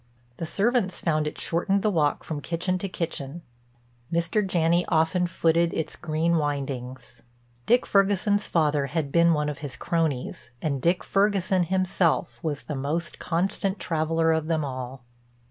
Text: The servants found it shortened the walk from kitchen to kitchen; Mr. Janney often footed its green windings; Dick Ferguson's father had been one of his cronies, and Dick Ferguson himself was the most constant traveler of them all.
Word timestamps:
The 0.37 0.47
servants 0.47 0.99
found 0.99 1.27
it 1.27 1.39
shortened 1.39 1.83
the 1.83 1.91
walk 1.91 2.23
from 2.23 2.41
kitchen 2.41 2.79
to 2.79 2.89
kitchen; 2.89 3.43
Mr. 4.11 4.41
Janney 4.43 4.83
often 4.87 5.27
footed 5.27 5.75
its 5.75 5.95
green 5.95 6.37
windings; 6.39 7.21
Dick 7.67 7.85
Ferguson's 7.85 8.47
father 8.47 8.87
had 8.87 9.11
been 9.11 9.35
one 9.35 9.47
of 9.47 9.59
his 9.59 9.75
cronies, 9.75 10.49
and 10.59 10.81
Dick 10.81 11.03
Ferguson 11.03 11.65
himself 11.65 12.43
was 12.43 12.63
the 12.63 12.73
most 12.73 13.19
constant 13.19 13.77
traveler 13.77 14.31
of 14.31 14.47
them 14.47 14.65
all. 14.65 15.03